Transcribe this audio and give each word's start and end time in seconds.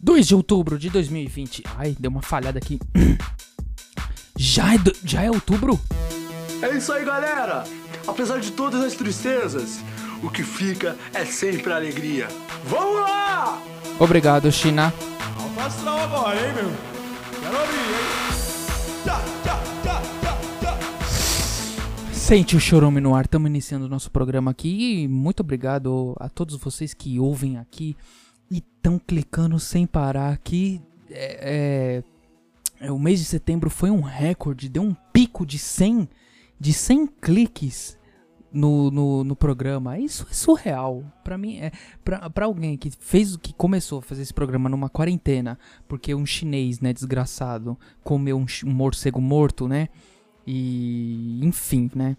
2 0.00 0.26
de 0.26 0.34
outubro 0.34 0.78
de 0.78 0.90
2020. 0.90 1.62
Ai, 1.76 1.96
deu 1.98 2.10
uma 2.10 2.22
falhada 2.22 2.58
aqui. 2.58 2.78
Já 4.38 4.74
é, 4.74 4.78
do- 4.78 4.92
já 5.02 5.22
é 5.22 5.30
outubro? 5.30 5.80
É 6.60 6.76
isso 6.76 6.92
aí, 6.92 7.06
galera! 7.06 7.64
Apesar 8.06 8.38
de 8.38 8.52
todas 8.52 8.82
as 8.82 8.92
tristezas, 8.92 9.80
o 10.22 10.28
que 10.30 10.42
fica 10.42 10.94
é 11.14 11.24
sempre 11.24 11.72
a 11.72 11.76
alegria. 11.76 12.28
Vamos 12.66 13.00
lá! 13.00 13.58
Obrigado, 13.98 14.52
China. 14.52 14.92
Astral 15.58 15.98
agora, 16.00 16.36
hein, 16.38 16.52
meu? 16.54 16.70
Quero 17.40 17.58
ouvir, 17.58 17.78
hein? 17.78 19.04
Tchá, 19.04 19.22
tchá, 19.42 19.62
tchá, 19.82 20.02
tchá, 20.20 20.38
tchá. 20.60 22.12
Sente 22.12 22.54
o 22.56 22.60
chorume 22.60 23.00
no 23.00 23.14
ar, 23.14 23.24
estamos 23.24 23.48
iniciando 23.48 23.86
o 23.86 23.88
nosso 23.88 24.10
programa 24.10 24.50
aqui 24.50 25.02
e 25.04 25.08
muito 25.08 25.40
obrigado 25.40 26.14
a 26.20 26.28
todos 26.28 26.56
vocês 26.56 26.92
que 26.92 27.18
ouvem 27.18 27.56
aqui 27.56 27.96
e 28.50 28.58
estão 28.58 28.98
clicando 28.98 29.58
sem 29.58 29.86
parar 29.86 30.32
aqui. 30.32 30.80
É, 31.10 32.02
é, 32.80 32.86
é, 32.86 32.92
o 32.92 32.98
mês 32.98 33.18
de 33.18 33.24
setembro 33.24 33.70
foi 33.70 33.90
um 33.90 34.00
recorde, 34.00 34.68
deu 34.68 34.82
um 34.82 34.94
pico 35.12 35.46
de 35.46 35.58
100, 35.58 36.08
de 36.58 36.72
100 36.72 37.06
cliques 37.20 37.98
no, 38.52 38.90
no, 38.90 39.24
no 39.24 39.36
programa. 39.36 39.98
Isso 39.98 40.26
é 40.30 40.34
surreal. 40.34 41.04
Pra 41.22 41.36
mim, 41.36 41.58
é, 41.58 41.70
pra 42.02 42.44
alguém 42.44 42.76
que 42.76 42.90
fez 42.90 43.36
que 43.36 43.52
começou 43.52 43.98
a 43.98 44.02
fazer 44.02 44.22
esse 44.22 44.34
programa 44.34 44.68
numa 44.68 44.88
quarentena, 44.88 45.58
porque 45.86 46.14
um 46.14 46.26
chinês, 46.26 46.80
né, 46.80 46.92
desgraçado, 46.92 47.78
comeu 48.02 48.36
um, 48.36 48.46
um 48.64 48.72
morcego 48.72 49.20
morto, 49.20 49.68
né? 49.68 49.88
E 50.46 51.40
enfim, 51.42 51.90
né? 51.94 52.16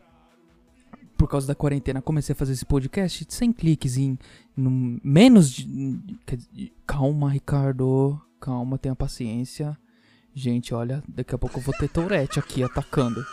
Por 1.18 1.28
causa 1.28 1.48
da 1.48 1.56
quarentena, 1.56 2.02
comecei 2.02 2.34
a 2.34 2.36
fazer 2.36 2.54
esse 2.54 2.66
podcast 2.66 3.26
sem 3.30 3.52
cliques 3.52 3.98
em 3.98 4.18
no, 4.56 5.00
menos 5.04 5.50
de. 5.50 6.72
calma, 6.86 7.32
Ricardo. 7.32 8.22
Calma, 8.40 8.78
tenha 8.78 8.96
paciência. 8.96 9.78
Gente, 10.34 10.74
olha, 10.74 11.04
daqui 11.08 11.34
a 11.34 11.38
pouco 11.38 11.58
eu 11.58 11.64
vou 11.64 11.74
ter 11.74 11.90
Tourette 11.90 12.38
aqui 12.38 12.62
atacando. 12.62 13.26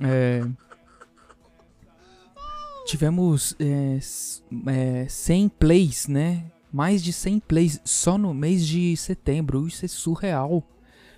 É, 0.00 0.44
tivemos 2.84 3.54
é, 3.60 3.98
é, 4.66 5.06
100 5.08 5.48
plays, 5.50 6.08
né? 6.08 6.50
Mais 6.72 7.02
de 7.02 7.12
100 7.12 7.40
plays 7.40 7.80
só 7.84 8.18
no 8.18 8.34
mês 8.34 8.66
de 8.66 8.96
setembro. 8.96 9.68
Isso 9.68 9.84
é 9.84 9.88
surreal. 9.88 10.66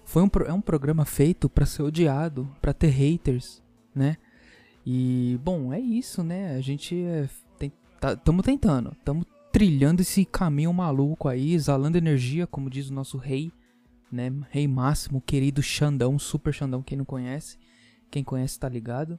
Foi 0.05 0.23
um, 0.23 0.31
é 0.47 0.53
um 0.53 0.61
programa 0.61 1.05
feito 1.05 1.49
pra 1.49 1.65
ser 1.65 1.83
odiado, 1.83 2.51
pra 2.61 2.75
ter 2.75 2.89
haters, 2.89 3.63
né? 3.95 4.17
E, 4.87 5.39
bom, 5.45 5.71
é 5.73 5.79
isso, 5.79 6.23
né? 6.23 6.55
A 6.57 6.61
gente 6.61 7.03
é, 7.03 7.29
tem, 7.59 7.73
tá, 8.01 8.15
tentando, 8.17 8.97
tamo 9.05 9.27
trilhando 9.53 10.01
esse 10.03 10.25
caminho 10.25 10.73
maluco 10.73 11.29
aí, 11.29 11.55
exalando 11.55 11.99
energia, 11.99 12.47
como 12.47 12.71
diz 12.71 12.89
o 12.89 12.95
nosso 12.95 13.19
rei, 13.19 13.53
né? 14.11 14.33
Rei 14.51 14.67
Máximo, 14.67 15.21
querido 15.21 15.63
Xandão, 15.63 16.19
super 16.19 16.55
Xandão, 16.55 16.83
quem 16.83 16.99
não 16.99 17.05
conhece. 17.05 17.59
Quem 18.11 18.25
conhece 18.25 18.59
tá 18.59 18.69
ligado. 18.69 19.19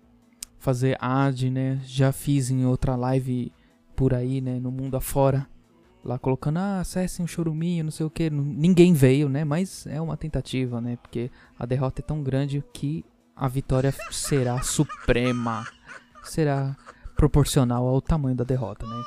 fazer 0.58 0.96
ad, 1.00 1.50
né? 1.50 1.80
Já 1.84 2.12
fiz 2.12 2.50
em 2.50 2.64
outra 2.64 2.96
live 2.96 3.52
por 3.94 4.14
aí, 4.14 4.40
né? 4.40 4.58
No 4.58 4.70
mundo 4.70 4.96
afora. 4.96 5.46
Lá 6.04 6.18
colocando, 6.18 6.58
ah, 6.58 6.80
acessem 6.80 7.24
o 7.24 7.28
choruminho, 7.28 7.84
não 7.84 7.90
sei 7.90 8.04
o 8.04 8.10
que. 8.10 8.28
Ninguém 8.28 8.92
veio, 8.92 9.28
né? 9.28 9.44
Mas 9.44 9.86
é 9.86 10.00
uma 10.00 10.16
tentativa, 10.16 10.80
né? 10.80 10.96
Porque 10.96 11.30
a 11.58 11.64
derrota 11.64 12.02
é 12.02 12.04
tão 12.04 12.22
grande 12.22 12.62
que 12.72 13.04
a 13.34 13.48
vitória 13.48 13.92
será 14.10 14.62
suprema. 14.62 15.66
Será 16.22 16.76
proporcional 17.16 17.86
ao 17.86 18.00
tamanho 18.00 18.36
da 18.36 18.44
derrota, 18.44 18.86
né? 18.86 19.02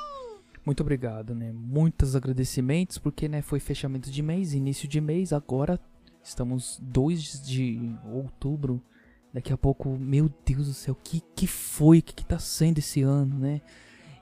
Muito 0.66 0.82
obrigado, 0.82 1.34
né? 1.34 1.52
Muitos 1.54 2.16
agradecimentos, 2.16 2.98
porque 2.98 3.30
né, 3.30 3.42
foi 3.42 3.60
fechamento 3.60 4.12
de 4.12 4.22
mês, 4.22 4.54
início 4.54 4.88
de 4.88 5.00
mês, 5.00 5.32
agora 5.32 5.80
estamos 6.22 6.78
2 6.82 7.42
de 7.42 7.96
outubro. 8.12 8.82
Daqui 9.34 9.52
a 9.54 9.58
pouco, 9.58 9.90
meu 9.98 10.30
Deus 10.46 10.68
do 10.68 10.74
céu, 10.74 10.94
o 10.94 10.98
que, 11.04 11.22
que 11.36 11.46
foi? 11.48 12.00
O 12.00 12.02
que, 12.04 12.14
que 12.14 12.26
tá 12.26 12.40
sendo 12.40 12.80
esse 12.80 13.02
ano, 13.02 13.38
né? 13.38 13.62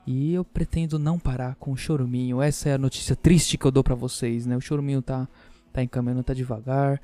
E 0.06 0.32
eu 0.34 0.44
pretendo 0.44 0.98
não 0.98 1.18
parar 1.18 1.54
com 1.56 1.72
o 1.72 1.76
choruminho. 1.76 2.40
Essa 2.42 2.68
é 2.68 2.74
a 2.74 2.78
notícia 2.78 3.16
triste 3.16 3.56
que 3.58 3.64
eu 3.64 3.70
dou 3.70 3.82
pra 3.82 3.94
vocês, 3.94 4.46
né? 4.46 4.56
O 4.56 4.60
choruminho 4.60 5.00
tá, 5.02 5.26
tá 5.72 5.82
encaminhando, 5.82 6.22
tá 6.22 6.34
devagar. 6.34 7.00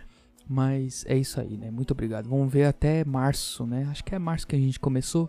Mas 0.48 1.04
é 1.08 1.16
isso 1.16 1.40
aí, 1.40 1.56
né? 1.56 1.70
Muito 1.70 1.92
obrigado. 1.92 2.28
Vamos 2.28 2.52
ver 2.52 2.64
até 2.64 3.04
março, 3.04 3.66
né? 3.66 3.86
Acho 3.90 4.04
que 4.04 4.14
é 4.14 4.18
março 4.18 4.46
que 4.46 4.54
a 4.54 4.58
gente 4.58 4.78
começou. 4.78 5.28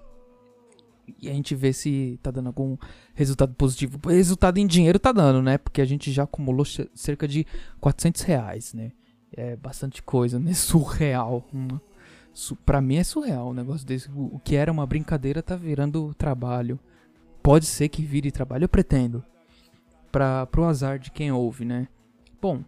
E 1.21 1.29
a 1.29 1.33
gente 1.33 1.53
vê 1.55 1.73
se 1.73 2.19
tá 2.21 2.31
dando 2.31 2.47
algum 2.47 2.77
resultado 3.13 3.53
positivo. 3.55 3.99
Resultado 4.07 4.57
em 4.57 4.67
dinheiro 4.67 4.99
tá 4.99 5.11
dando, 5.11 5.41
né? 5.41 5.57
Porque 5.57 5.81
a 5.81 5.85
gente 5.85 6.11
já 6.11 6.23
acumulou 6.23 6.65
ce- 6.65 6.89
cerca 6.93 7.27
de 7.27 7.45
400 7.79 8.21
reais, 8.21 8.73
né? 8.73 8.91
É 9.35 9.55
bastante 9.55 10.01
coisa, 10.03 10.39
né? 10.39 10.53
Surreal. 10.55 11.45
Uma- 11.51 11.81
Pra 12.65 12.81
mim 12.81 12.95
é 12.95 13.03
surreal 13.03 13.49
um 13.49 13.53
negócio 13.53 13.85
desse. 13.85 14.09
O 14.13 14.39
que 14.43 14.55
era 14.55 14.71
uma 14.71 14.85
brincadeira 14.85 15.43
tá 15.43 15.55
virando 15.55 16.13
trabalho. 16.15 16.79
Pode 17.41 17.65
ser 17.65 17.89
que 17.89 18.03
vire 18.03 18.31
trabalho, 18.31 18.63
eu 18.63 18.69
pretendo. 18.69 19.23
Pra, 20.11 20.45
pro 20.45 20.63
azar 20.63 20.97
de 20.97 21.11
quem 21.11 21.31
ouve, 21.31 21.65
né? 21.65 21.87
Bom, 22.41 22.63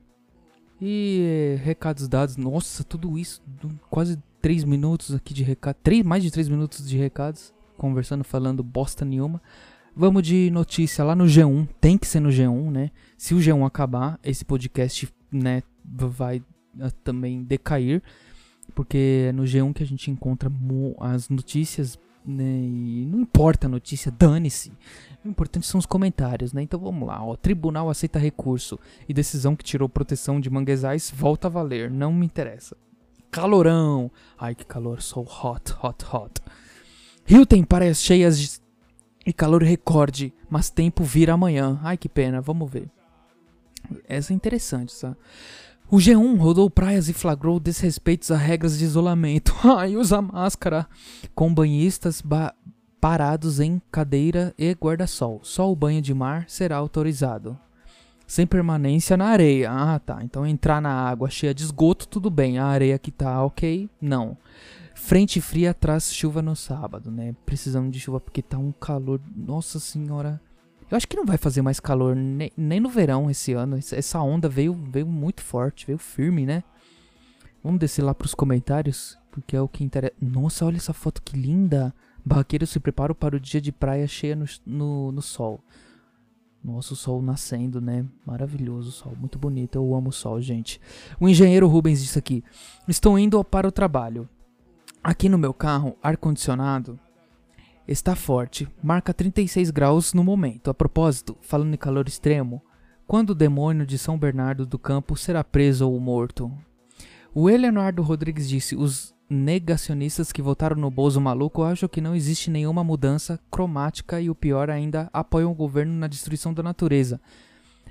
e 0.82 1.56
eh, 1.58 1.62
recados 1.64 2.08
dados. 2.08 2.38
Nossa, 2.38 2.84
tudo 2.84 3.18
isso. 3.18 3.42
Quase 3.90 4.22
3 4.42 4.64
minutos 4.64 5.14
aqui 5.14 5.34
de 5.34 5.44
recado. 5.44 5.78
Três, 5.82 6.04
mais 6.04 6.24
de 6.24 6.32
3 6.32 6.50
minutos 6.50 6.88
de 6.88 6.98
recados. 6.98 7.54
Conversando, 7.78 8.24
falando 8.24 8.64
bosta 8.64 9.04
nenhuma. 9.04 9.42
Vamos 9.96 10.24
de 10.24 10.50
notícia 10.52 11.04
lá 11.04 11.16
no 11.16 11.26
G1. 11.26 11.68
Tem 11.80 11.98
que 11.98 12.08
ser 12.08 12.20
no 12.20 12.30
G1, 12.30 12.70
né? 12.70 12.92
Se 13.18 13.34
o 13.34 13.38
G1 13.38 13.66
acabar, 13.66 14.20
esse 14.24 14.44
podcast, 14.44 15.08
né, 15.32 15.64
vai 15.84 16.44
ah, 16.80 16.92
também 17.04 17.44
decair. 17.44 18.04
Porque 18.76 19.28
é 19.30 19.32
no 19.32 19.44
G1 19.44 19.74
que 19.74 19.82
a 19.82 19.86
gente 19.86 20.12
encontra 20.12 20.52
as 21.00 21.30
notícias, 21.30 21.98
né? 22.26 22.44
E 22.44 23.08
não 23.10 23.22
importa 23.22 23.68
a 23.68 23.70
notícia, 23.70 24.12
dane-se. 24.12 24.72
O 25.24 25.30
importante 25.30 25.66
são 25.66 25.80
os 25.80 25.86
comentários, 25.86 26.52
né? 26.52 26.62
Então 26.62 26.80
vamos 26.80 27.08
lá, 27.08 27.24
ó. 27.24 27.36
Tribunal 27.36 27.90
aceita 27.90 28.20
recurso 28.20 28.78
e 29.08 29.14
decisão 29.14 29.56
que 29.56 29.64
tirou 29.64 29.88
proteção 29.88 30.40
de 30.40 30.50
manguezais 30.50 31.12
volta 31.16 31.48
a 31.48 31.50
valer. 31.50 31.90
Não 31.90 32.12
me 32.12 32.26
interessa. 32.26 32.76
Calorão. 33.32 34.12
Ai, 34.38 34.54
que 34.54 34.66
calor. 34.66 35.02
So 35.02 35.22
hot, 35.22 35.74
hot, 35.82 36.06
hot. 36.14 36.42
Rio 37.26 37.46
tem 37.46 37.64
praias 37.64 38.02
cheias 38.02 38.40
de... 38.40 38.60
e 39.26 39.34
calor 39.34 39.64
recorde, 39.64 40.34
mas 40.50 40.70
tempo 40.70 41.04
vira 41.04 41.34
amanhã. 41.34 41.80
Ai, 41.82 41.98
que 41.98 42.10
pena. 42.10 42.42
Vamos 42.42 42.70
ver. 42.70 42.90
Essa 44.08 44.34
é 44.34 44.36
interessante, 44.36 44.92
sabe? 44.94 45.16
O 45.90 45.98
G1 45.98 46.38
rodou 46.40 46.70
praias 46.70 47.08
e 47.10 47.14
flagrou 47.14 47.60
desrespeitos 47.60 48.32
a 48.32 48.38
regras 48.38 48.78
de 48.78 48.84
isolamento. 48.86 49.54
Ai, 49.64 49.96
usa 49.96 50.22
máscara. 50.22 50.88
Com 51.34 51.54
banhistas 51.54 52.22
ba- 52.22 52.54
parados 53.00 53.60
em 53.60 53.82
cadeira 53.92 54.54
e 54.58 54.72
guarda-sol. 54.74 55.40
Só 55.44 55.72
o 55.72 55.76
banho 55.76 56.02
de 56.02 56.14
mar 56.14 56.46
será 56.48 56.78
autorizado. 56.78 57.58
Sem 58.26 58.48
permanência 58.48 59.16
na 59.16 59.26
areia. 59.28 59.72
Ah, 59.72 60.00
tá. 60.00 60.20
Então 60.24 60.46
entrar 60.46 60.82
na 60.82 60.90
água 60.92 61.30
cheia 61.30 61.54
de 61.54 61.64
esgoto, 61.64 62.08
tudo 62.08 62.32
bem. 62.32 62.58
A 62.58 62.66
areia 62.66 62.98
que 62.98 63.12
tá 63.12 63.44
ok, 63.44 63.88
não. 64.02 64.36
Frente 64.96 65.40
fria 65.40 65.72
traz 65.74 66.12
chuva 66.12 66.42
no 66.42 66.56
sábado, 66.56 67.12
né? 67.12 67.36
Precisamos 67.46 67.92
de 67.92 68.00
chuva 68.00 68.20
porque 68.20 68.42
tá 68.42 68.58
um 68.58 68.72
calor. 68.72 69.22
Nossa 69.36 69.80
senhora. 69.80 70.42
Eu 70.90 70.96
acho 70.98 71.08
que 71.08 71.18
não 71.18 71.26
vai 71.26 71.38
fazer 71.38 71.62
mais 71.62 71.80
calor 71.80 72.16
ne- 72.16 72.52
nem 72.56 72.80
no 72.80 72.90
verão 72.90 73.30
esse 73.30 73.54
ano. 73.54 73.78
Essa- 73.78 74.22
onda 74.22 74.48
veio, 74.48 74.74
veio 74.74 75.08
muito 75.08 75.42
forte, 75.42 75.86
veio 75.86 75.98
firme, 75.98 76.46
né? 76.46 76.64
Vamos 77.64 77.80
descer 77.80 78.04
lá 78.04 78.14
pros 78.14 78.36
comentários, 78.36 79.18
porque 79.32 79.56
é 79.56 79.62
o 79.62 79.68
que 79.68 79.84
interessa. 79.84 80.14
Nossa, 80.22 80.66
olha 80.66 80.78
essa 80.78 80.94
foto 80.94 81.22
que 81.22 81.36
linda! 81.36 81.94
Barraqueiros 82.24 82.70
se 82.70 82.80
preparam 82.80 83.14
para 83.16 83.36
o 83.36 83.40
dia 83.40 83.60
de 83.62 83.72
praia 83.72 84.08
cheia 84.08 84.36
no, 84.36 84.46
no, 84.66 85.12
no 85.12 85.22
sol. 85.22 85.60
Nosso 86.64 86.96
sol 86.96 87.22
nascendo, 87.22 87.80
né? 87.80 88.06
Maravilhoso 88.26 88.90
o 88.90 88.92
sol, 88.92 89.14
muito 89.20 89.38
bonito. 89.38 89.76
Eu 89.76 89.94
amo 89.96 90.10
o 90.10 90.14
sol, 90.14 90.42
gente. 90.42 90.82
O 91.20 91.28
engenheiro 91.30 91.68
Rubens 91.68 92.02
disse 92.02 92.18
aqui: 92.18 92.44
Estou 92.88 93.18
indo 93.20 93.44
para 93.44 93.68
o 93.68 93.72
trabalho. 93.72 94.28
Aqui 95.04 95.30
no 95.30 95.38
meu 95.38 95.54
carro, 95.54 95.96
ar-condicionado 96.02 97.00
está 97.88 98.16
forte, 98.16 98.68
marca 98.82 99.14
36 99.14 99.72
graus 99.72 100.14
no 100.14 100.24
momento. 100.24 100.70
A 100.70 100.74
propósito, 100.74 101.38
falando 101.42 101.74
em 101.74 101.78
calor 101.78 102.08
extremo, 102.08 102.62
quando 103.08 103.32
o 103.32 103.36
demônio 103.36 103.86
de 103.86 103.98
São 103.98 104.18
Bernardo 104.18 104.66
do 104.66 104.80
Campo 104.80 105.16
será 105.16 105.44
preso 105.44 105.90
ou 105.90 106.00
morto? 106.00 106.52
O 107.34 107.50
Eleonardo 107.50 108.02
Rodrigues 108.02 108.50
disse: 108.50 108.76
Os 108.76 109.14
negacionistas 109.30 110.32
que 110.32 110.42
votaram 110.42 110.76
no 110.76 110.90
Bozo 110.90 111.20
maluco 111.22 111.64
acham 111.64 111.90
que 111.90 112.02
não 112.02 112.16
existe 112.16 112.50
nenhuma 112.50 112.84
mudança 112.84 113.40
cromática 113.52 114.20
e 114.20 114.30
o 114.30 114.36
pior 114.36 114.70
ainda 114.70 115.10
apoiam 115.12 115.52
o 115.52 115.56
governo 115.56 115.94
na 115.94 116.08
destruição 116.08 116.54
da 116.54 116.64
natureza. 116.64 117.20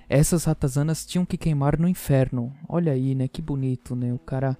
Essas 0.09 0.45
ratazanas 0.45 1.07
tinham 1.07 1.25
que 1.25 1.39
queimar 1.39 1.79
no 1.79 1.89
inferno. 1.89 2.53
Olha 2.69 2.93
aí, 2.93 3.15
né? 3.15 3.27
Que 3.29 3.41
bonito, 3.41 3.97
né? 3.97 4.13
O 4.13 4.19
cara 4.19 4.57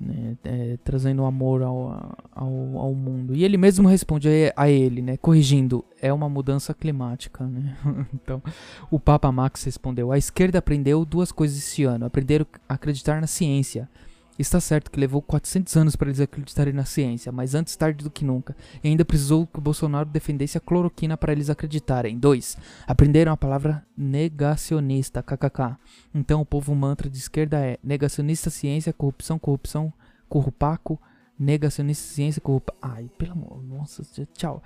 né, 0.00 0.36
é, 0.44 0.78
trazendo 0.82 1.24
amor 1.24 1.62
ao, 1.62 2.16
ao, 2.34 2.78
ao, 2.78 2.94
mundo. 2.94 3.34
E 3.34 3.44
ele 3.44 3.56
mesmo 3.56 3.88
responde 3.88 4.28
a, 4.56 4.68
ele, 4.68 5.00
né, 5.00 5.16
corrigindo, 5.16 5.84
é 6.00 6.12
uma 6.12 6.28
mudança 6.28 6.74
climática. 6.74 7.44
Né? 7.44 7.76
então, 8.12 8.42
o 8.90 8.98
Papa 8.98 9.30
Max 9.30 9.64
respondeu: 9.64 10.12
a 10.12 10.18
esquerda 10.18 10.58
aprendeu 10.58 11.04
duas 11.04 11.30
coisas 11.32 11.58
esse 11.58 11.84
ano. 11.84 12.06
Aprenderam 12.06 12.46
a 12.68 12.74
acreditar 12.74 13.20
na 13.20 13.26
ciência 13.26 13.88
Está 14.36 14.60
certo 14.60 14.90
que 14.90 14.98
levou 14.98 15.22
400 15.22 15.76
anos 15.76 15.96
para 15.96 16.08
eles 16.08 16.20
acreditarem 16.20 16.72
na 16.72 16.84
ciência, 16.84 17.30
mas 17.30 17.54
antes 17.54 17.76
tarde 17.76 18.02
do 18.02 18.10
que 18.10 18.24
nunca. 18.24 18.56
E 18.82 18.88
ainda 18.88 19.04
precisou 19.04 19.46
que 19.46 19.58
o 19.58 19.62
Bolsonaro 19.62 20.08
defendesse 20.08 20.58
a 20.58 20.60
cloroquina 20.60 21.16
para 21.16 21.32
eles 21.32 21.48
acreditarem. 21.48 22.18
2. 22.18 22.56
Aprenderam 22.86 23.32
a 23.32 23.36
palavra 23.36 23.86
negacionista, 23.96 25.22
kkk. 25.22 25.76
Então 26.12 26.40
o 26.40 26.46
povo 26.46 26.74
mantra 26.74 27.08
de 27.08 27.16
esquerda 27.16 27.60
é 27.60 27.78
negacionista 27.82 28.50
ciência, 28.50 28.92
corrupção, 28.92 29.38
corrupção, 29.38 29.92
corrupaco, 30.28 31.00
negacionista 31.38 32.12
ciência, 32.12 32.40
corrupa... 32.40 32.74
Ai, 32.82 33.08
pelo 33.16 33.32
amor, 33.32 33.62
nossa, 33.62 34.02
tchau. 34.34 34.60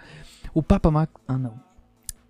O 0.54 0.62
Papa 0.62 0.90
Mac... 0.90 1.10
Ah, 1.26 1.36
não. 1.36 1.60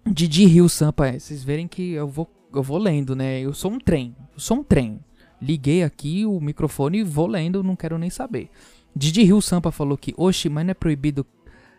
Didi 0.05 0.44
Rio 0.46 0.69
Sampa 0.69 1.06
é, 1.06 1.19
vocês 1.19 1.44
verem 1.44 1.69
que 1.69 1.93
eu 1.93 2.08
vou, 2.08 2.29
eu 2.52 2.62
vou 2.62 2.79
lendo, 2.79 3.14
né? 3.14 3.41
Eu 3.41 3.52
sou 3.52 3.70
um 3.70 3.79
trem, 3.79 4.17
eu 4.34 4.41
sou 4.41 4.58
um 4.58 4.62
trem. 4.64 4.99
Liguei 5.40 5.82
aqui 5.82 6.26
o 6.26 6.40
microfone 6.40 6.99
e 6.99 7.05
vou 7.05 7.26
lendo, 7.26 7.62
não 7.62 7.76
quero 7.76 7.99
nem 7.99 8.11
saber. 8.11 8.50
Didi 8.94 9.23
Rio 9.23 9.40
Sampa 9.40 9.70
falou 9.70 9.96
que, 9.96 10.14
oxe, 10.17 10.49
mas 10.49 10.64
não 10.64 10.73
é 10.73 10.75
proibido 10.75 11.25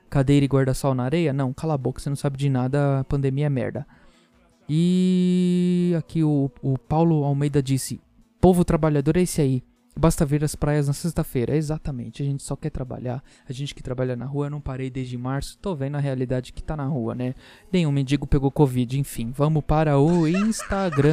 cadeira 0.09 0.45
e 0.45 0.47
guarda-sol 0.47 0.95
na 0.95 1.03
areia? 1.03 1.33
Não, 1.33 1.53
cala 1.53 1.73
a 1.73 1.77
boca, 1.77 1.99
você 1.99 2.09
não 2.09 2.15
sabe 2.15 2.37
de 2.37 2.49
nada, 2.49 2.99
a 2.99 3.03
pandemia 3.03 3.47
é 3.47 3.49
merda. 3.49 3.85
E 4.69 5.93
aqui 5.97 6.23
o, 6.23 6.49
o 6.61 6.77
Paulo 6.77 7.23
Almeida 7.23 7.61
disse: 7.61 7.99
Povo 8.39 8.63
trabalhador 8.63 9.17
é 9.17 9.21
esse 9.21 9.41
aí. 9.41 9.63
Basta 9.97 10.25
ver 10.25 10.43
as 10.45 10.55
praias 10.55 10.87
na 10.87 10.93
sexta-feira. 10.93 11.57
Exatamente, 11.57 12.21
a 12.23 12.25
gente 12.25 12.43
só 12.43 12.55
quer 12.55 12.69
trabalhar. 12.69 13.21
A 13.49 13.51
gente 13.51 13.75
que 13.75 13.83
trabalha 13.83 14.15
na 14.15 14.25
rua, 14.25 14.45
eu 14.45 14.51
não 14.51 14.61
parei 14.61 14.89
desde 14.89 15.17
março. 15.17 15.57
Tô 15.61 15.75
vendo 15.75 15.95
a 15.95 15.99
realidade 15.99 16.53
que 16.53 16.63
tá 16.63 16.77
na 16.77 16.85
rua, 16.85 17.15
né? 17.15 17.33
Nenhum 17.71 17.91
mendigo 17.91 18.25
pegou 18.27 18.49
Covid, 18.51 18.97
enfim. 18.97 19.31
Vamos 19.35 19.63
para 19.65 19.99
o 19.99 20.27
Instagram. 20.27 21.09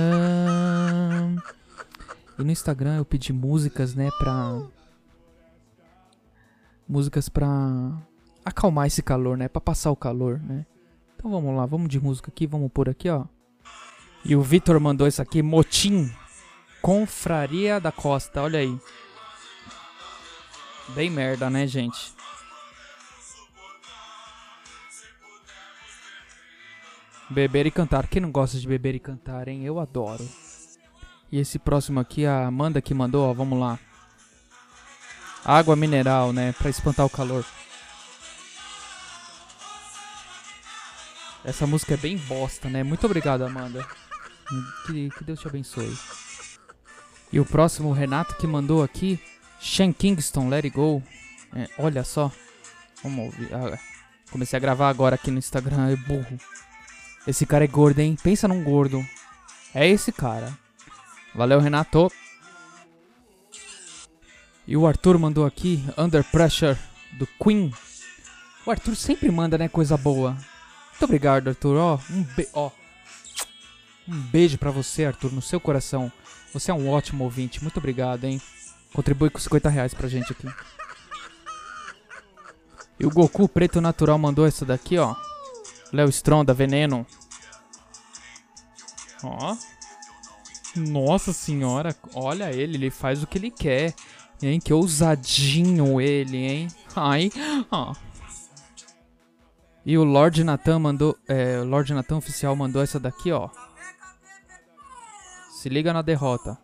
E 2.38 2.44
no 2.44 2.50
Instagram 2.50 2.96
eu 2.96 3.04
pedi 3.04 3.32
músicas, 3.32 3.94
né, 3.94 4.10
pra. 4.18 4.62
Músicas 6.88 7.28
pra 7.28 7.46
acalmar 8.44 8.86
esse 8.86 9.02
calor, 9.02 9.36
né? 9.36 9.48
Pra 9.48 9.60
passar 9.60 9.90
o 9.90 9.96
calor, 9.96 10.38
né? 10.38 10.64
Então 11.16 11.30
vamos 11.30 11.56
lá, 11.56 11.66
vamos 11.66 11.88
de 11.88 11.98
música 11.98 12.30
aqui, 12.30 12.46
vamos 12.46 12.70
por 12.70 12.88
aqui, 12.88 13.08
ó. 13.10 13.24
E 14.24 14.36
o 14.36 14.42
Vitor 14.42 14.78
mandou 14.78 15.06
isso 15.06 15.20
aqui, 15.20 15.42
Motim. 15.42 16.12
Confraria 16.80 17.80
da 17.80 17.90
Costa, 17.90 18.42
olha 18.42 18.60
aí. 18.60 18.78
Bem 20.94 21.10
merda, 21.10 21.50
né, 21.50 21.66
gente? 21.66 22.14
Beber 27.28 27.66
e 27.66 27.70
cantar. 27.72 28.06
Quem 28.06 28.22
não 28.22 28.30
gosta 28.30 28.56
de 28.58 28.68
beber 28.68 28.94
e 28.94 29.00
cantar, 29.00 29.48
hein? 29.48 29.64
Eu 29.64 29.80
adoro. 29.80 30.24
E 31.30 31.38
esse 31.38 31.58
próximo 31.58 32.00
aqui, 32.00 32.24
a 32.24 32.46
Amanda 32.46 32.80
que 32.80 32.94
mandou, 32.94 33.28
ó, 33.28 33.32
vamos 33.32 33.58
lá. 33.58 33.78
Água 35.44 35.76
mineral, 35.76 36.32
né, 36.32 36.52
para 36.52 36.70
espantar 36.70 37.06
o 37.06 37.10
calor. 37.10 37.44
Essa 41.44 41.64
música 41.64 41.94
é 41.94 41.96
bem 41.96 42.16
bosta, 42.16 42.68
né? 42.68 42.82
Muito 42.82 43.06
obrigado, 43.06 43.42
Amanda. 43.42 43.86
Que, 44.86 45.10
que 45.10 45.24
Deus 45.24 45.38
te 45.38 45.46
abençoe. 45.46 45.96
E 47.32 47.38
o 47.38 47.44
próximo, 47.44 47.90
o 47.90 47.92
Renato 47.92 48.36
que 48.36 48.46
mandou 48.48 48.82
aqui, 48.82 49.20
Shan 49.60 49.92
Kingston, 49.92 50.48
Let 50.48 50.64
It 50.64 50.70
Go. 50.70 51.00
É, 51.54 51.68
olha 51.78 52.02
só. 52.02 52.32
Vamos 53.02 53.26
ouvir. 53.26 53.54
Ah, 53.54 53.78
comecei 54.32 54.56
a 54.56 54.60
gravar 54.60 54.88
agora 54.88 55.14
aqui 55.14 55.30
no 55.30 55.38
Instagram, 55.38 55.88
é 55.88 55.94
burro. 55.94 56.36
Esse 57.26 57.46
cara 57.46 57.62
é 57.62 57.68
gordo, 57.68 58.00
hein? 58.00 58.16
Pensa 58.20 58.48
num 58.48 58.64
gordo. 58.64 59.04
É 59.72 59.86
esse 59.86 60.10
cara. 60.10 60.52
Valeu, 61.36 61.60
Renato. 61.60 62.10
E 64.66 64.74
o 64.74 64.86
Arthur 64.86 65.18
mandou 65.18 65.44
aqui, 65.44 65.84
Under 65.96 66.24
Pressure, 66.24 66.76
do 67.18 67.26
Queen. 67.26 67.72
O 68.64 68.70
Arthur 68.70 68.96
sempre 68.96 69.30
manda, 69.30 69.58
né, 69.58 69.68
coisa 69.68 69.98
boa. 69.98 70.30
Muito 70.32 71.04
obrigado, 71.04 71.48
Arthur. 71.48 71.76
Ó, 71.76 71.98
um, 72.10 72.22
be 72.22 72.48
ó. 72.54 72.70
um 74.08 74.18
beijo 74.18 74.56
pra 74.56 74.70
você, 74.70 75.04
Arthur, 75.04 75.30
no 75.30 75.42
seu 75.42 75.60
coração. 75.60 76.10
Você 76.54 76.70
é 76.70 76.74
um 76.74 76.88
ótimo 76.88 77.24
ouvinte. 77.24 77.62
Muito 77.62 77.76
obrigado, 77.76 78.24
hein. 78.24 78.40
Contribui 78.94 79.28
com 79.28 79.38
50 79.38 79.68
reais 79.68 79.92
pra 79.92 80.08
gente 80.08 80.32
aqui. 80.32 80.48
E 82.98 83.04
o 83.04 83.10
Goku 83.10 83.46
Preto 83.46 83.78
Natural 83.78 84.18
mandou 84.18 84.46
essa 84.46 84.64
daqui, 84.64 84.96
ó. 84.96 85.14
Léo 85.92 86.08
Stronda, 86.08 86.54
Veneno. 86.54 87.06
Ó. 89.22 89.54
Nossa 90.76 91.32
senhora, 91.32 91.96
olha 92.14 92.52
ele, 92.52 92.76
ele 92.76 92.90
faz 92.90 93.22
o 93.22 93.26
que 93.26 93.38
ele 93.38 93.50
quer. 93.50 93.94
Hein? 94.42 94.60
Que 94.60 94.72
ousadinho 94.72 96.00
ele, 96.00 96.36
hein? 96.36 96.68
Ai. 96.94 97.30
Ah. 97.70 97.92
E 99.84 99.96
o 99.96 100.04
Lord 100.04 100.42
Nathan 100.44 100.78
mandou. 100.78 101.16
É, 101.28 101.58
o 101.60 101.64
Lord 101.64 101.94
Nathan 101.94 102.16
oficial 102.16 102.54
mandou 102.54 102.82
essa 102.82 103.00
daqui, 103.00 103.32
ó. 103.32 103.48
Se 105.50 105.68
liga 105.68 105.92
na 105.92 106.02
derrota. 106.02 106.58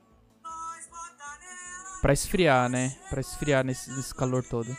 Pra 2.02 2.12
esfriar, 2.12 2.68
né? 2.68 2.96
Pra 3.08 3.20
esfriar 3.20 3.64
nesse, 3.64 3.90
nesse 3.92 4.14
calor 4.14 4.42
todo. 4.42 4.76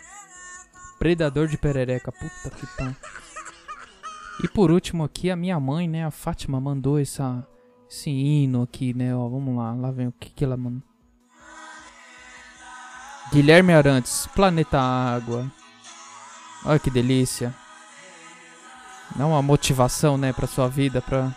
Predador 0.99 1.47
de 1.47 1.57
perereca. 1.57 2.11
Puta 2.11 2.49
que 2.49 2.67
pariu. 2.77 2.95
E 4.43 4.47
por 4.47 4.71
último 4.71 5.03
aqui, 5.03 5.31
a 5.31 5.35
minha 5.35 5.59
mãe, 5.59 5.87
né? 5.87 6.05
A 6.05 6.11
Fátima 6.11 6.59
mandou 6.59 6.99
essa 6.99 7.47
esse 7.93 8.09
hino 8.09 8.63
aqui, 8.63 8.93
né? 8.93 9.15
Ó, 9.15 9.29
vamos 9.29 9.55
lá, 9.55 9.71
lá 9.73 9.91
vem 9.91 10.07
o 10.07 10.11
que 10.11 10.31
que 10.31 10.43
ela 10.43 10.57
manda. 10.57 10.81
Guilherme 13.31 13.71
Arantes, 13.73 14.27
Planeta 14.27 14.79
Água. 14.79 15.49
Olha 16.65 16.79
que 16.79 16.89
delícia. 16.89 17.53
Dá 19.15 19.27
uma 19.27 19.41
motivação, 19.41 20.17
né, 20.17 20.33
pra 20.33 20.47
sua 20.47 20.67
vida, 20.67 21.01
pra... 21.01 21.35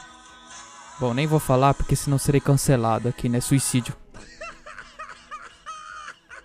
Bom, 0.98 1.12
nem 1.12 1.26
vou 1.26 1.38
falar 1.38 1.74
porque 1.74 1.94
senão 1.94 2.16
serei 2.16 2.40
cancelado 2.40 3.06
aqui, 3.06 3.28
né? 3.28 3.38
Suicídio. 3.40 3.94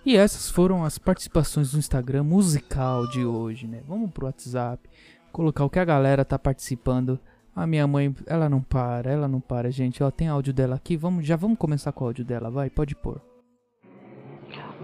E 0.04 0.16
essas 0.16 0.50
foram 0.50 0.84
as 0.84 0.98
participações 0.98 1.72
no 1.72 1.78
Instagram 1.78 2.24
musical 2.24 3.06
de 3.08 3.24
hoje, 3.24 3.66
né? 3.66 3.82
Vamos 3.88 4.10
pro 4.10 4.26
WhatsApp, 4.26 4.90
colocar 5.30 5.64
o 5.64 5.70
que 5.70 5.78
a 5.78 5.84
galera 5.84 6.24
tá 6.24 6.38
participando 6.38 7.18
a 7.54 7.66
minha 7.66 7.86
mãe, 7.86 8.14
ela 8.26 8.48
não 8.48 8.62
para, 8.62 9.10
ela 9.10 9.28
não 9.28 9.40
para, 9.40 9.70
gente. 9.70 10.02
Ó, 10.02 10.10
tem 10.10 10.28
áudio 10.28 10.52
dela 10.52 10.76
aqui. 10.76 10.96
Vamos, 10.96 11.26
já 11.26 11.36
vamos 11.36 11.58
começar 11.58 11.92
com 11.92 12.04
o 12.04 12.06
áudio 12.08 12.24
dela, 12.24 12.50
vai, 12.50 12.70
pode 12.70 12.94
pôr. 12.94 13.20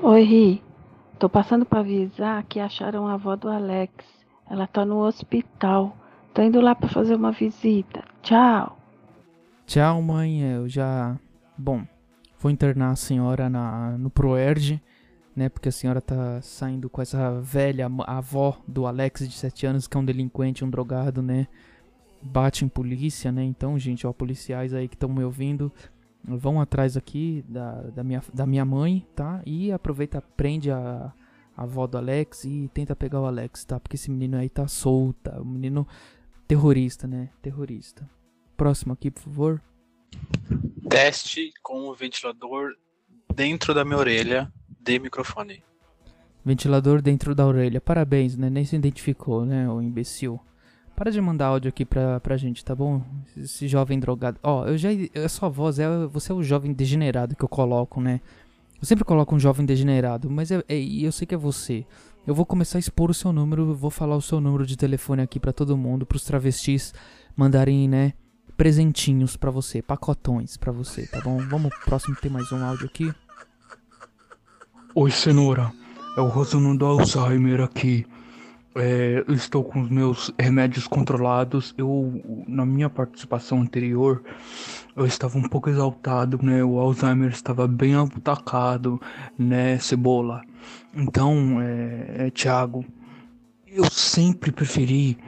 Oi, 0.03 0.23
Ri. 0.23 0.63
Tô 1.19 1.29
passando 1.29 1.65
para 1.65 1.81
avisar 1.81 2.45
que 2.45 2.61
acharam 2.61 3.09
a 3.09 3.15
avó 3.15 3.35
do 3.35 3.49
Alex. 3.49 3.93
Ela 4.49 4.67
tá 4.67 4.85
no 4.85 4.99
hospital. 4.99 5.97
Tô 6.33 6.43
indo 6.43 6.61
lá 6.61 6.75
para 6.75 6.89
fazer 6.89 7.17
uma 7.17 7.33
visita. 7.33 8.05
Tchau. 8.23 8.79
Tchau, 9.67 10.01
mãe. 10.01 10.41
Eu 10.43 10.69
já, 10.69 11.19
bom, 11.57 11.83
vou 12.39 12.51
internar 12.51 12.91
a 12.91 12.97
senhora 12.97 13.49
na 13.49 13.99
no 13.99 14.11
Proerd, 14.11 14.81
né? 15.35 15.49
Porque 15.49 15.69
a 15.69 15.73
senhora 15.73 16.01
tá 16.01 16.41
saindo 16.43 16.89
com 16.89 17.03
essa 17.03 17.41
velha 17.41 17.91
avó 18.07 18.59
do 18.69 18.87
Alex 18.87 19.29
de 19.29 19.35
7 19.35 19.67
anos, 19.67 19.89
que 19.89 19.97
é 19.97 20.01
um 20.01 20.05
delinquente, 20.05 20.65
um 20.65 20.71
drogado, 20.71 21.21
né? 21.21 21.49
Bate 22.23 22.65
em 22.65 22.69
polícia, 22.69 23.31
né? 23.33 23.45
Então, 23.45 23.79
gente, 23.79 24.07
ó, 24.07 24.13
policiais 24.13 24.75
aí 24.75 24.89
que 24.89 24.95
estão 24.95 25.09
me 25.09 25.25
ouvindo, 25.25 25.73
vão 26.25 26.61
atrás 26.61 26.97
aqui 26.97 27.45
da, 27.49 27.83
da, 27.83 28.05
minha, 28.05 28.23
da 28.33 28.47
minha 28.47 28.65
mãe, 28.65 29.07
tá? 29.15 29.43
E 29.47 29.73
aproveita, 29.73 30.21
prende 30.37 30.71
a, 30.71 31.13
a 31.57 31.63
avó 31.63 31.87
do 31.87 31.99
Alex 31.99 32.45
e 32.45 32.71
tenta 32.73 32.95
pegar 32.97 33.21
o 33.21 33.27
Alex, 33.27 33.65
tá? 33.65 33.79
Porque 33.81 33.97
esse 33.97 34.11
menino 34.11 34.37
aí 34.37 34.49
tá 34.49 34.67
solta, 34.69 35.41
o 35.41 35.45
menino 35.45 35.87
terrorista, 36.47 37.07
né? 37.07 37.31
Terrorista. 37.43 38.09
próximo 38.57 38.93
aqui, 38.93 39.11
por 39.11 39.23
favor. 39.23 39.63
Teste 40.89 41.53
com 41.63 41.89
o 41.89 41.95
ventilador 41.95 42.73
dentro 43.35 43.75
da 43.75 43.85
minha 43.85 43.99
orelha 43.99 44.53
de 44.81 44.99
microfone. 44.99 45.63
Ventilador 46.45 47.03
dentro 47.03 47.35
da 47.35 47.47
orelha. 47.47 47.81
Parabéns, 47.81 48.37
né? 48.37 48.49
Nem 48.49 48.65
se 48.65 48.75
identificou, 48.75 49.45
né, 49.45 49.69
o 49.69 49.83
imbecil. 49.83 50.41
Para 50.99 51.13
de 51.13 51.21
mandar 51.21 51.47
áudio 51.47 51.69
aqui 51.69 51.85
pra, 51.85 52.19
pra 52.19 52.37
gente, 52.37 52.65
tá 52.65 52.75
bom? 52.75 53.01
Esse 53.37 53.69
jovem 53.69 54.01
drogado. 54.01 54.37
Ó, 54.43 54.67
eu 54.67 54.77
já. 54.77 54.89
A 55.25 55.29
sua 55.29 55.49
voz 55.49 55.79
é. 55.79 55.87
Você 56.09 56.33
é 56.33 56.35
o 56.35 56.43
jovem 56.43 56.73
degenerado 56.73 57.37
que 57.37 57.45
eu 57.45 57.49
coloco, 57.49 58.01
né? 58.01 58.21
Eu 58.81 58.85
sempre 58.85 59.05
coloco 59.05 59.33
um 59.33 59.39
jovem 59.39 59.65
degenerado, 59.65 60.29
mas 60.29 60.51
é, 60.51 60.61
é, 60.69 60.77
eu 60.77 61.13
sei 61.13 61.25
que 61.25 61.37
é 61.37 61.39
você. 61.39 61.87
Eu 62.27 62.35
vou 62.35 62.45
começar 62.45 62.79
a 62.79 62.81
expor 62.81 63.13
o 63.13 63.15
seu 63.15 63.33
número, 63.33 63.77
vou 63.77 63.93
falar 63.93 64.17
o 64.17 64.21
seu 64.21 64.41
número 64.41 64.67
de 64.67 64.77
telefone 64.77 65.23
aqui 65.23 65.39
para 65.39 65.53
todo 65.53 65.77
mundo, 65.77 66.05
pros 66.05 66.25
travestis 66.25 66.93
mandarem, 67.37 67.89
né, 67.89 68.13
presentinhos 68.57 69.37
para 69.37 69.53
você, 69.53 69.81
pacotões 69.81 70.57
para 70.57 70.73
você, 70.73 71.07
tá 71.07 71.21
bom? 71.21 71.39
Vamos 71.49 71.73
próximo 71.85 72.17
tem 72.17 72.29
mais 72.29 72.51
um 72.51 72.65
áudio 72.65 72.87
aqui. 72.87 73.13
Oi, 74.97 75.13
cenoura. 75.13 75.73
É 76.17 76.21
o 76.21 76.27
Rosano 76.27 76.77
do 76.77 76.85
Alzheimer 76.85 77.61
aqui. 77.61 78.05
É, 78.79 79.25
estou 79.29 79.65
com 79.65 79.81
os 79.83 79.91
meus 79.91 80.33
remédios 80.39 80.87
controlados. 80.87 81.75
Eu, 81.77 82.23
na 82.47 82.65
minha 82.65 82.89
participação 82.89 83.61
anterior, 83.61 84.23
eu 84.97 85.05
estava 85.05 85.37
um 85.37 85.49
pouco 85.49 85.69
exaltado, 85.69 86.39
né? 86.43 86.63
O 86.63 86.79
Alzheimer 86.79 87.31
estava 87.31 87.67
bem 87.67 87.95
atacado, 87.95 89.01
né, 89.37 89.79
Cebola? 89.79 90.43
Então, 90.95 91.61
é, 91.61 92.27
é 92.27 92.31
Thiago, 92.31 92.85
eu 93.67 93.85
sempre 93.91 94.53
preferi 94.53 95.19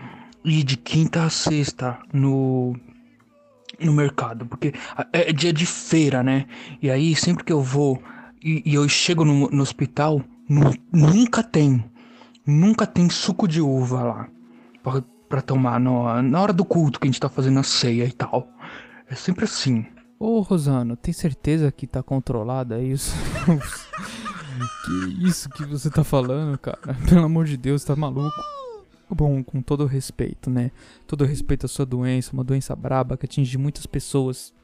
ir 0.45 0.63
de 0.63 0.77
quinta 0.77 1.25
a 1.25 1.31
sexta 1.31 1.99
no 2.13 2.75
no 3.79 3.95
mercado, 3.95 4.45
porque 4.45 4.75
é 5.11 5.33
dia 5.33 5.55
de 5.55 5.65
feira, 5.65 6.23
né? 6.23 6.47
E 6.83 6.91
aí 6.91 7.15
sempre 7.17 7.45
que 7.45 7.53
eu 7.53 7.63
vou 7.63 8.03
e, 8.43 8.63
e 8.65 8.75
eu 8.75 8.87
chego 8.89 9.25
no, 9.25 9.49
no 9.51 9.63
hospital, 9.63 10.21
nu, 10.49 10.75
nunca 10.93 11.43
tem, 11.43 11.83
nunca 12.47 12.87
tem 12.87 13.09
suco 13.11 13.47
de 13.47 13.61
uva 13.61 14.03
lá 14.03 14.29
pra, 15.29 15.41
tomar 15.41 15.79
no, 15.79 16.23
na 16.23 16.41
hora 16.41 16.53
do 16.53 16.65
culto 16.65 16.99
que 16.99 17.07
a 17.07 17.11
gente 17.11 17.21
tá 17.21 17.29
fazendo 17.29 17.61
a 17.61 17.63
ceia 17.63 18.05
e 18.05 18.13
tal. 18.13 18.49
É 19.09 19.15
sempre 19.15 19.45
assim. 19.45 19.87
Ô 20.19 20.41
Rosano, 20.41 20.97
tem 20.97 21.15
certeza 21.15 21.73
que 21.73 21.87
tá 21.87 22.03
controlada 22.03 22.81
isso? 22.81 23.15
que 24.85 25.27
isso 25.27 25.49
que 25.51 25.65
você 25.65 25.91
tá 25.91 26.05
falando, 26.05 26.59
cara? 26.59 26.95
Pelo 27.09 27.25
amor 27.25 27.47
de 27.47 27.57
Deus, 27.57 27.85
tá 27.85 27.97
maluco? 27.97 28.37
Bom, 29.09 29.43
com 29.43 29.61
todo 29.61 29.87
respeito, 29.87 30.51
né? 30.51 30.71
Todo 31.07 31.25
respeito 31.25 31.67
à 31.67 31.69
sua 31.69 31.85
doença, 31.85 32.33
uma 32.33 32.45
doença 32.45 32.77
braba 32.77 33.17
que 33.17 33.27
atinge 33.27 33.59
muitas 33.59 33.87
pessoas. 33.87 34.55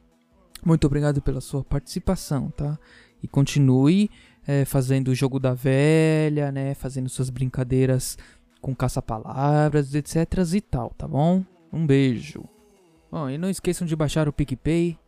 Muito 0.64 0.86
obrigado 0.86 1.20
pela 1.20 1.40
sua 1.40 1.64
participação, 1.64 2.50
tá? 2.50 2.78
E 3.22 3.26
continue 3.26 4.08
é, 4.46 4.64
fazendo 4.64 5.08
o 5.08 5.14
jogo 5.14 5.40
da 5.40 5.54
velha, 5.54 6.52
né? 6.52 6.74
Fazendo 6.74 7.08
suas 7.08 7.30
brincadeiras 7.30 8.16
com 8.60 8.74
caça-palavras, 8.74 9.94
etc 9.94 10.26
e 10.54 10.60
tal, 10.60 10.90
tá 10.90 11.06
bom? 11.06 11.44
Um 11.72 11.86
beijo. 11.86 12.44
Bom, 13.10 13.28
e 13.28 13.38
não 13.38 13.50
esqueçam 13.50 13.86
de 13.86 13.94
baixar 13.94 14.28
o 14.28 14.32
PicPay, 14.32 14.98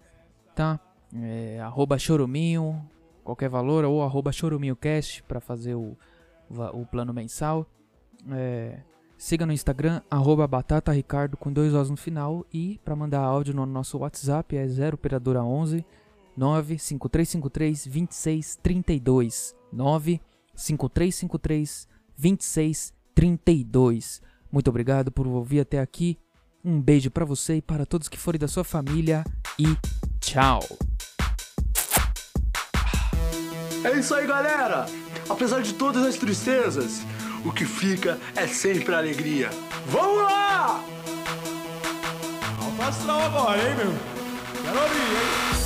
tá? 0.55 0.79
É, 1.15 1.61
arroba 1.61 1.99
choruminho, 1.99 2.85
qualquer 3.25 3.49
valor, 3.49 3.85
ou 3.85 4.03
arroba 4.03 4.33
choruminhocast 4.33 5.23
para 5.25 5.41
fazer 5.41 5.75
o, 5.75 5.97
o 6.73 6.87
plano 6.87 7.13
mensal. 7.13 7.67
É, 8.31 8.81
siga 9.17 9.47
no 9.47 9.53
Instagram, 9.53 10.03
arroba 10.11 10.47
batataricardo 10.47 11.37
com 11.37 11.53
dois 11.53 11.75
Os 11.75 11.91
no 11.91 11.97
final. 11.97 12.45
E 12.53 12.79
para 12.85 12.95
mandar 12.95 13.21
áudio 13.21 13.55
no 13.55 13.67
nosso 13.67 13.99
WhatsApp 13.99 14.57
é 14.57 14.67
0 14.67 14.95
operadora 14.95 15.43
11 15.43 15.85
95353 16.39 17.87
2632 17.87 19.57
95353 19.73 21.89
2632. 22.17 24.23
Muito 24.51 24.69
obrigado 24.69 25.11
por 25.11 25.27
ouvir 25.27 25.61
até 25.61 25.81
aqui. 25.81 26.19
Um 26.65 26.81
beijo 26.81 27.11
para 27.11 27.25
você 27.25 27.57
e 27.57 27.63
para 27.63 27.85
todos 27.85 28.09
que 28.09 28.17
forem 28.17 28.39
da 28.39 28.47
sua 28.49 28.65
família 28.65 29.25
e 29.59 29.67
tchau. 30.21 30.61
É 33.85 33.99
isso 33.99 34.15
aí, 34.15 34.27
galera! 34.27 34.87
Apesar 35.29 35.61
de 35.63 35.75
todas 35.75 36.05
as 36.05 36.17
tristezas, 36.17 37.03
o 37.45 37.53
que 37.53 37.65
fica 37.65 38.19
é 38.35 38.47
sempre 38.47 38.95
a 38.95 38.99
alegria. 38.99 39.51
Vamos 39.87 40.23
lá! 40.23 40.85
Alto 42.81 43.11
agora, 43.11 43.59
hein, 43.59 43.75
meu? 43.77 43.93
Quero 44.63 44.81
ouvir, 44.81 44.99
hein? 44.99 45.58